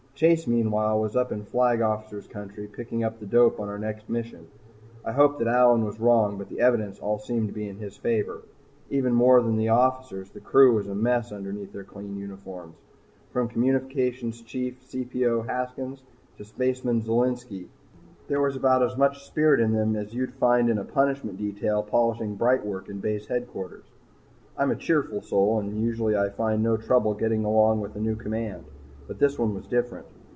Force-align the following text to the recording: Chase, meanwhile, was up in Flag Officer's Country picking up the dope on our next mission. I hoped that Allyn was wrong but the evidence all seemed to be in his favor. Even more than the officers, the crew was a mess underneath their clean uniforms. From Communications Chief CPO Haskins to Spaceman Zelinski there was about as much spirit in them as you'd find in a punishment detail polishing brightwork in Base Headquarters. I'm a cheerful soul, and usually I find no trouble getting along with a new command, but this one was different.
Chase, 0.13 0.45
meanwhile, 0.45 0.99
was 0.99 1.15
up 1.15 1.31
in 1.31 1.45
Flag 1.45 1.81
Officer's 1.81 2.27
Country 2.27 2.67
picking 2.67 3.03
up 3.03 3.19
the 3.19 3.25
dope 3.25 3.59
on 3.59 3.69
our 3.69 3.79
next 3.79 4.07
mission. 4.07 4.49
I 5.03 5.13
hoped 5.13 5.39
that 5.39 5.47
Allyn 5.47 5.83
was 5.83 5.99
wrong 5.99 6.37
but 6.37 6.47
the 6.47 6.59
evidence 6.59 6.99
all 6.99 7.17
seemed 7.17 7.47
to 7.47 7.53
be 7.55 7.67
in 7.67 7.79
his 7.79 7.97
favor. 7.97 8.43
Even 8.91 9.15
more 9.15 9.41
than 9.41 9.57
the 9.57 9.69
officers, 9.69 10.29
the 10.29 10.39
crew 10.39 10.75
was 10.75 10.85
a 10.87 10.93
mess 10.93 11.31
underneath 11.31 11.73
their 11.73 11.83
clean 11.83 12.15
uniforms. 12.19 12.75
From 13.33 13.47
Communications 13.49 14.43
Chief 14.43 14.79
CPO 14.87 15.47
Haskins 15.47 16.03
to 16.37 16.45
Spaceman 16.45 17.01
Zelinski 17.01 17.69
there 18.27 18.41
was 18.41 18.55
about 18.55 18.83
as 18.83 18.95
much 18.95 19.25
spirit 19.25 19.59
in 19.59 19.71
them 19.73 19.95
as 19.95 20.13
you'd 20.13 20.35
find 20.35 20.69
in 20.69 20.77
a 20.77 20.83
punishment 20.83 21.39
detail 21.39 21.81
polishing 21.81 22.37
brightwork 22.37 22.89
in 22.89 22.99
Base 22.99 23.25
Headquarters. 23.25 23.85
I'm 24.55 24.69
a 24.69 24.75
cheerful 24.75 25.23
soul, 25.23 25.59
and 25.59 25.81
usually 25.83 26.15
I 26.15 26.29
find 26.29 26.61
no 26.61 26.77
trouble 26.77 27.15
getting 27.15 27.43
along 27.43 27.79
with 27.81 27.95
a 27.95 27.99
new 27.99 28.15
command, 28.15 28.65
but 29.07 29.19
this 29.19 29.37
one 29.37 29.53
was 29.53 29.67
different. 29.67 30.05